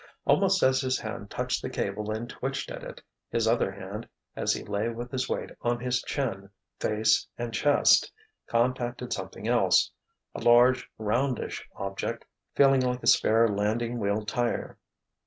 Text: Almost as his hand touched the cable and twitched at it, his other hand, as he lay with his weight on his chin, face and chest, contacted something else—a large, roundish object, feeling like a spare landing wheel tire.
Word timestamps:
Almost 0.25 0.63
as 0.63 0.81
his 0.81 0.97
hand 0.97 1.29
touched 1.29 1.61
the 1.61 1.69
cable 1.69 2.09
and 2.09 2.27
twitched 2.27 2.71
at 2.71 2.83
it, 2.83 3.03
his 3.29 3.47
other 3.47 3.71
hand, 3.71 4.09
as 4.35 4.51
he 4.51 4.63
lay 4.63 4.89
with 4.89 5.11
his 5.11 5.29
weight 5.29 5.51
on 5.61 5.79
his 5.79 6.01
chin, 6.01 6.49
face 6.79 7.27
and 7.37 7.53
chest, 7.53 8.11
contacted 8.47 9.13
something 9.13 9.47
else—a 9.47 10.39
large, 10.39 10.89
roundish 10.97 11.69
object, 11.75 12.25
feeling 12.55 12.81
like 12.81 13.03
a 13.03 13.05
spare 13.05 13.47
landing 13.47 13.99
wheel 13.99 14.25
tire. 14.25 14.79